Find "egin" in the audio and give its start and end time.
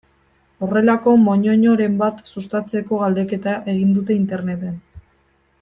3.75-3.95